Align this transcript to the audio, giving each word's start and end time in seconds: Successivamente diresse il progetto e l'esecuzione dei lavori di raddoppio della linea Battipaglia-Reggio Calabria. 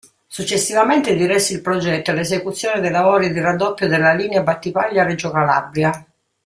Successivamente 0.25 1.13
diresse 1.13 1.53
il 1.53 1.61
progetto 1.61 2.09
e 2.09 2.13
l'esecuzione 2.15 2.79
dei 2.81 2.89
lavori 2.89 3.31
di 3.31 3.39
raddoppio 3.39 3.87
della 3.87 4.13
linea 4.15 4.41
Battipaglia-Reggio 4.41 5.29
Calabria. 5.29 6.05